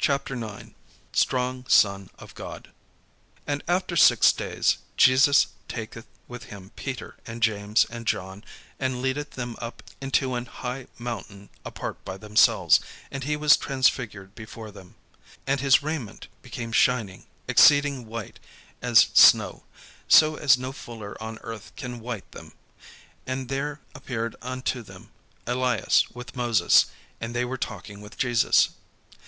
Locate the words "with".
6.26-6.46, 26.10-26.34, 28.00-28.18